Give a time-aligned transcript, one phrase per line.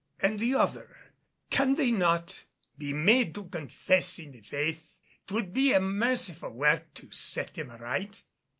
[0.19, 0.97] "And the other?
[1.51, 4.95] Can they not be made to confess in the Faith?
[5.27, 8.23] 'Twould be a merciful work to set them aright."